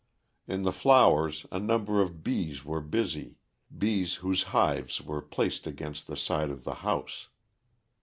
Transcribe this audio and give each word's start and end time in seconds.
In 0.47 0.63
the 0.63 0.71
flowers 0.71 1.45
a 1.51 1.59
number 1.59 2.01
of 2.01 2.23
bees 2.23 2.65
were 2.65 2.81
busy, 2.81 3.37
bees 3.77 4.15
whose 4.15 4.45
hives 4.49 4.99
were 4.99 5.21
placed 5.21 5.67
against 5.67 6.07
the 6.07 6.17
side 6.17 6.49
of 6.49 6.63
the 6.63 6.73
house. 6.81 7.27